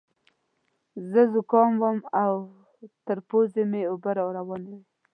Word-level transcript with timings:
زه 1.09 1.21
ذکام 1.33 1.71
وم 1.83 1.97
او 2.23 2.33
تر 3.05 3.17
پوزې 3.29 3.63
مې 3.71 3.81
اوبه 3.91 4.11
روانې 4.19 4.71
وې. 4.77 4.83